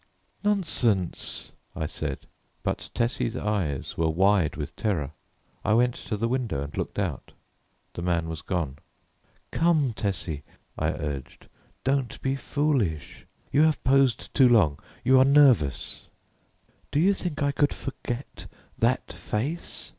"Nonsense," 0.43 1.51
I 1.75 1.85
said, 1.85 2.25
but 2.63 2.89
Tessie's 2.95 3.35
eyes 3.35 3.97
were 3.99 4.09
wide 4.09 4.55
with 4.55 4.75
terror. 4.75 5.11
I 5.63 5.73
went 5.75 5.93
to 5.93 6.17
the 6.17 6.27
window 6.27 6.63
and 6.63 6.75
looked 6.75 6.97
out. 6.97 7.33
The 7.93 8.01
man 8.01 8.27
was 8.27 8.41
gone. 8.41 8.79
"Come, 9.51 9.93
Tessie," 9.93 10.41
I 10.75 10.87
urged, 10.89 11.47
"don't 11.83 12.19
be 12.23 12.35
foolish. 12.35 13.27
You 13.51 13.61
have 13.61 13.83
posed 13.83 14.33
too 14.33 14.49
long; 14.49 14.79
you 15.03 15.19
are 15.19 15.23
nervous." 15.23 16.07
"Do 16.89 16.99
you 16.99 17.13
think 17.13 17.43
I 17.43 17.51
could 17.51 17.71
forget 17.71 18.47
that 18.79 19.13
face?" 19.13 19.89